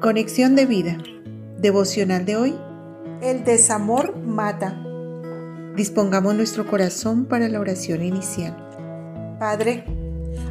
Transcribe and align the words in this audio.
Conexión 0.00 0.56
de 0.56 0.64
vida. 0.64 0.96
Devocional 1.58 2.24
de 2.24 2.34
hoy. 2.34 2.58
El 3.20 3.44
desamor 3.44 4.16
mata. 4.16 4.82
Dispongamos 5.76 6.34
nuestro 6.34 6.66
corazón 6.66 7.26
para 7.26 7.50
la 7.50 7.60
oración 7.60 8.02
inicial. 8.02 8.56
Padre, 9.38 9.84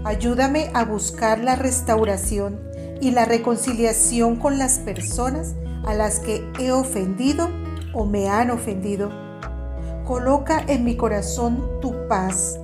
ayúdame 0.04 0.70
a 0.76 0.86
buscar 0.86 1.40
la 1.40 1.56
restauración 1.56 2.60
y 3.02 3.10
la 3.10 3.26
reconciliación 3.26 4.36
con 4.36 4.60
las 4.60 4.78
personas 4.78 5.56
a 5.84 5.96
las 5.96 6.20
que 6.20 6.48
he 6.60 6.72
ofendido 6.72 7.50
o 7.92 8.06
me 8.06 8.30
han 8.30 8.52
ofendido. 8.52 9.10
Coloca 10.06 10.64
en 10.68 10.84
mi 10.84 10.96
corazón 10.96 11.82
tu 11.82 12.08
paz 12.08 12.60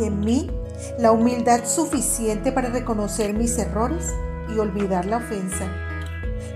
y 0.00 0.04
en 0.04 0.20
mí 0.20 0.50
la 0.98 1.12
humildad 1.12 1.66
suficiente 1.66 2.50
para 2.50 2.70
reconocer 2.70 3.34
mis 3.34 3.58
errores 3.58 4.14
y 4.48 4.58
olvidar 4.58 5.04
la 5.04 5.18
ofensa. 5.18 5.93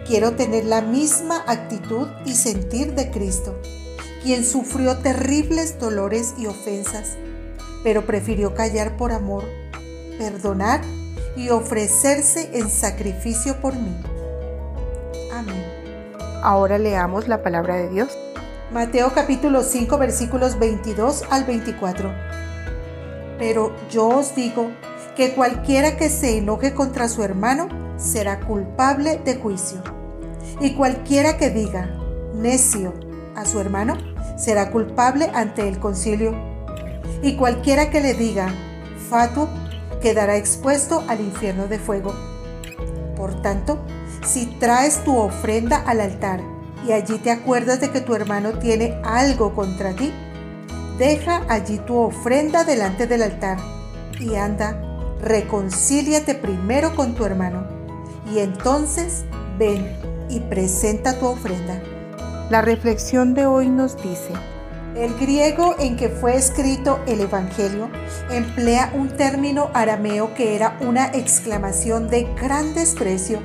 Quiero 0.09 0.33
tener 0.37 0.65
la 0.65 0.81
misma 0.81 1.45
actitud 1.47 2.09
y 2.25 2.33
sentir 2.33 2.95
de 2.95 3.11
Cristo, 3.11 3.61
quien 4.23 4.43
sufrió 4.43 4.97
terribles 4.97 5.79
dolores 5.79 6.33
y 6.39 6.47
ofensas, 6.47 7.19
pero 7.85 8.07
prefirió 8.07 8.55
callar 8.55 8.97
por 8.97 9.13
amor, 9.13 9.45
perdonar 10.17 10.81
y 11.37 11.51
ofrecerse 11.51 12.49
en 12.55 12.71
sacrificio 12.71 13.61
por 13.61 13.75
mí. 13.75 13.95
Amén. 15.31 15.63
Ahora 16.43 16.79
leamos 16.79 17.29
la 17.29 17.43
palabra 17.43 17.77
de 17.77 17.91
Dios. 17.91 18.09
Mateo 18.73 19.13
capítulo 19.15 19.63
5 19.63 19.99
versículos 19.99 20.59
22 20.59 21.25
al 21.29 21.45
24. 21.45 22.11
Pero 23.39 23.77
yo 23.91 24.09
os 24.09 24.35
digo 24.35 24.71
que 25.19 25.35
cualquiera 25.35 25.99
que 25.99 26.09
se 26.09 26.39
enoje 26.39 26.73
contra 26.73 27.11
su 27.11 27.23
hermano 27.23 27.69
será 27.99 28.41
culpable 28.41 29.21
de 29.23 29.37
juicio. 29.37 29.98
Y 30.61 30.75
cualquiera 30.75 31.37
que 31.37 31.51
diga 31.51 31.91
necio 32.35 32.93
a 33.37 33.45
su 33.45 33.61
hermano 33.61 33.97
será 34.37 34.71
culpable 34.71 35.31
ante 35.35 35.69
el 35.69 35.79
concilio. 35.79 36.35
Y 37.23 37.37
cualquiera 37.37 37.91
que 37.91 38.01
le 38.01 38.15
diga 38.15 38.53
fatuo 39.09 39.49
quedará 40.01 40.37
expuesto 40.37 41.05
al 41.09 41.21
infierno 41.21 41.67
de 41.67 41.79
fuego. 41.79 42.15
Por 43.17 43.41
tanto, 43.43 43.79
si 44.25 44.47
traes 44.47 45.03
tu 45.05 45.17
ofrenda 45.17 45.79
al 45.79 46.01
altar 46.01 46.41
y 46.87 46.93
allí 46.93 47.19
te 47.19 47.31
acuerdas 47.31 47.81
de 47.81 47.91
que 47.91 48.01
tu 48.01 48.15
hermano 48.15 48.59
tiene 48.59 49.01
algo 49.05 49.55
contra 49.55 49.95
ti, 49.95 50.13
deja 50.99 51.43
allí 51.49 51.79
tu 51.79 51.97
ofrenda 51.97 52.65
delante 52.65 53.07
del 53.07 53.23
altar 53.23 53.59
y 54.21 54.35
anda, 54.35 54.81
reconcíliate 55.23 56.35
primero 56.35 56.95
con 56.95 57.15
tu 57.15 57.25
hermano 57.25 57.67
y 58.33 58.41
entonces 58.41 59.25
ven 59.59 59.87
y 60.29 60.41
presenta 60.41 61.19
tu 61.19 61.27
ofrenda. 61.27 61.83
La 62.51 62.63
reflexión 62.63 63.35
de 63.35 63.47
hoy 63.47 63.69
nos 63.69 63.97
dice, 64.03 64.33
el 64.97 65.15
griego 65.15 65.77
en 65.79 65.97
que 65.97 66.09
fue 66.09 66.37
escrito 66.37 66.99
el 67.07 67.21
Evangelio 67.21 67.89
emplea 68.31 68.93
un 68.95 69.09
término 69.11 69.71
arameo 69.75 70.35
que 70.35 70.57
era 70.57 70.77
una 70.81 71.07
exclamación 71.07 72.09
de 72.09 72.25
gran 72.41 72.75
desprecio 72.75 73.41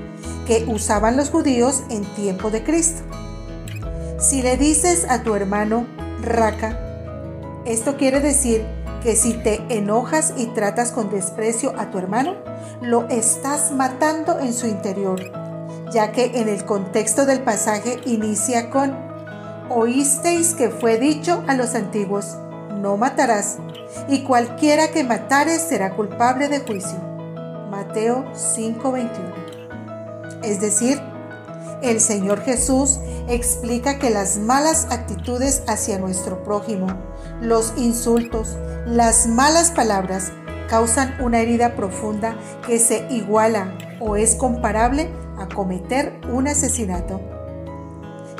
que 0.48 0.66
usaban 0.67 1.16
los 1.16 1.30
judíos 1.30 1.84
en 1.90 2.06
tiempo 2.16 2.50
de 2.50 2.64
Cristo. 2.64 3.03
Si 4.20 4.42
le 4.42 4.58
dices 4.58 5.06
a 5.09 5.22
tu 5.22 5.36
hermano 5.36 5.86
raca, 6.22 6.80
esto 7.66 7.97
quiere 7.97 8.20
decir 8.20 8.66
que 9.03 9.16
si 9.16 9.34
te 9.34 9.62
enojas 9.70 10.34
y 10.38 10.47
tratas 10.47 10.92
con 10.92 11.12
desprecio 11.12 11.73
a 11.78 11.92
tu 11.92 11.97
hermano, 11.97 12.36
lo 12.81 13.08
estás 13.09 13.72
matando 13.73 14.40
en 14.40 14.53
su 14.53 14.66
interior, 14.66 15.22
ya 15.94 16.12
que 16.12 16.42
en 16.42 16.50
el 16.50 16.66
contexto 16.66 17.26
del 17.26 17.42
pasaje 17.42 18.00
inicia 18.06 18.72
con, 18.72 18.98
oísteis 19.70 20.56
que 20.56 20.70
fue 20.70 20.98
dicho 20.98 21.44
a 21.48 21.54
los 21.54 21.76
antiguos, 21.76 22.36
no 22.81 22.98
matarás, 22.98 23.58
y 24.09 24.24
cualquiera 24.24 24.90
que 24.90 25.03
matare 25.03 25.59
será 25.59 25.92
culpable 25.92 26.50
de 26.50 26.59
juicio. 26.59 26.98
Mateo 27.70 28.26
5:21. 28.34 30.42
Es 30.44 30.59
decir, 30.59 31.00
el 31.82 32.02
Señor 32.02 32.42
Jesús 32.42 33.00
explica 33.28 34.00
que 34.00 34.09
las 34.09 34.38
malas 34.38 34.88
actitudes 34.90 35.64
hacia 35.68 36.00
nuestro 36.00 36.44
prójimo, 36.44 36.88
los 37.40 37.74
insultos, 37.78 38.58
las 38.86 39.28
malas 39.28 39.72
palabras 39.72 40.32
causan 40.70 41.16
una 41.22 41.40
herida 41.40 41.76
profunda 41.76 42.36
que 42.66 42.80
se 42.80 43.06
iguala 43.09 43.78
o 44.00 44.16
es 44.16 44.36
comparable 44.36 45.09
a 45.38 45.48
cometer 45.48 46.20
un 46.32 46.48
asesinato. 46.48 47.20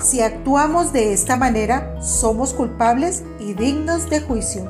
Si 0.02 0.22
actuamos 0.22 0.92
de 0.92 1.14
esta 1.14 1.38
manera, 1.38 2.02
somos 2.02 2.54
culpables 2.54 3.24
y 3.40 3.54
dignos 3.54 4.10
de 4.10 4.22
juicio. 4.22 4.70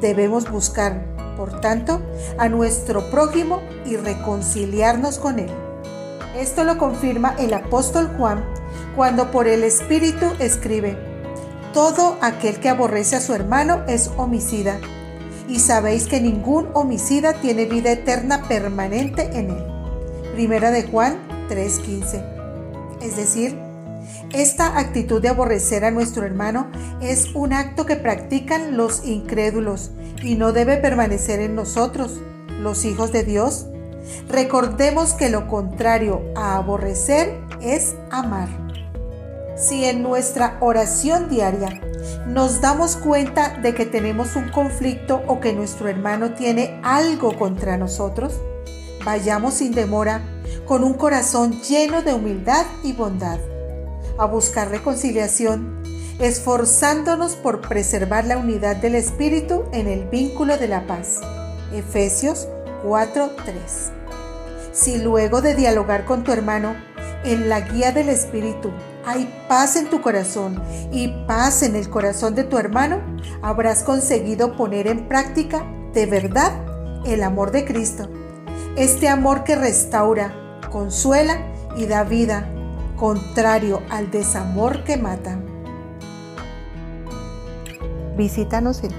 Debemos 0.00 0.50
buscar, 0.50 1.04
por 1.36 1.60
tanto, 1.60 2.00
a 2.38 2.48
nuestro 2.48 3.10
prójimo 3.10 3.60
y 3.84 3.96
reconciliarnos 3.96 5.18
con 5.18 5.38
él. 5.38 5.50
Esto 6.36 6.64
lo 6.64 6.76
confirma 6.76 7.34
el 7.38 7.54
apóstol 7.54 8.10
Juan 8.18 8.44
cuando 8.94 9.30
por 9.30 9.48
el 9.48 9.62
Espíritu 9.62 10.26
escribe, 10.38 10.96
todo 11.72 12.16
aquel 12.22 12.58
que 12.58 12.70
aborrece 12.70 13.16
a 13.16 13.20
su 13.20 13.34
hermano 13.34 13.84
es 13.86 14.10
homicida, 14.16 14.78
y 15.46 15.58
sabéis 15.58 16.06
que 16.06 16.20
ningún 16.20 16.68
homicida 16.72 17.34
tiene 17.34 17.66
vida 17.66 17.92
eterna 17.92 18.48
permanente 18.48 19.30
en 19.34 19.50
él. 19.50 19.64
Primera 20.32 20.70
de 20.70 20.84
Juan 20.84 21.18
3:15. 21.48 22.22
Es 23.00 23.16
decir, 23.16 23.58
esta 24.32 24.78
actitud 24.78 25.20
de 25.22 25.28
aborrecer 25.28 25.84
a 25.84 25.90
nuestro 25.90 26.24
hermano 26.24 26.70
es 27.00 27.34
un 27.34 27.52
acto 27.52 27.86
que 27.86 27.96
practican 27.96 28.76
los 28.76 29.04
incrédulos 29.06 29.90
y 30.22 30.34
no 30.34 30.52
debe 30.52 30.76
permanecer 30.76 31.40
en 31.40 31.54
nosotros, 31.54 32.20
los 32.60 32.84
hijos 32.84 33.12
de 33.12 33.22
Dios. 33.22 33.66
Recordemos 34.28 35.14
que 35.14 35.28
lo 35.28 35.48
contrario 35.48 36.22
a 36.36 36.56
aborrecer 36.56 37.34
es 37.60 37.94
amar. 38.10 38.48
Si 39.56 39.84
en 39.84 40.02
nuestra 40.02 40.58
oración 40.60 41.28
diaria 41.28 41.80
nos 42.26 42.60
damos 42.60 42.96
cuenta 42.96 43.56
de 43.62 43.74
que 43.74 43.86
tenemos 43.86 44.36
un 44.36 44.50
conflicto 44.50 45.22
o 45.26 45.40
que 45.40 45.52
nuestro 45.52 45.88
hermano 45.88 46.34
tiene 46.34 46.78
algo 46.82 47.36
contra 47.38 47.76
nosotros, 47.76 48.34
vayamos 49.04 49.54
sin 49.54 49.72
demora 49.72 50.20
con 50.66 50.82
un 50.82 50.94
corazón 50.94 51.60
lleno 51.62 52.02
de 52.02 52.12
humildad 52.12 52.66
y 52.82 52.92
bondad 52.92 53.38
a 54.18 54.26
buscar 54.26 54.70
reconciliación, 54.70 55.82
esforzándonos 56.18 57.36
por 57.36 57.60
preservar 57.60 58.24
la 58.24 58.38
unidad 58.38 58.76
del 58.76 58.94
Espíritu 58.94 59.64
en 59.72 59.86
el 59.86 60.08
vínculo 60.08 60.56
de 60.56 60.68
la 60.68 60.86
paz. 60.86 61.20
Efesios 61.72 62.48
4:3. 62.84 63.92
Si 64.72 64.98
luego 64.98 65.40
de 65.40 65.54
dialogar 65.54 66.04
con 66.04 66.24
tu 66.24 66.32
hermano, 66.32 66.74
en 67.24 67.48
la 67.48 67.60
guía 67.60 67.92
del 67.92 68.08
Espíritu, 68.08 68.70
hay 69.04 69.28
paz 69.48 69.76
en 69.76 69.88
tu 69.88 70.00
corazón 70.00 70.62
y 70.92 71.08
paz 71.26 71.62
en 71.62 71.76
el 71.76 71.88
corazón 71.90 72.34
de 72.34 72.44
tu 72.44 72.58
hermano, 72.58 73.00
habrás 73.42 73.82
conseguido 73.82 74.56
poner 74.56 74.86
en 74.86 75.08
práctica 75.08 75.64
de 75.92 76.06
verdad 76.06 76.52
el 77.04 77.22
amor 77.22 77.50
de 77.50 77.64
Cristo. 77.64 78.08
Este 78.76 79.08
amor 79.08 79.44
que 79.44 79.56
restaura, 79.56 80.45
consuela 80.70 81.40
y 81.76 81.86
da 81.86 82.04
vida 82.04 82.48
contrario 82.96 83.82
al 83.90 84.10
desamor 84.10 84.84
que 84.84 84.96
mata. 84.96 85.38
Visítanos 88.16 88.82
en 88.82 88.92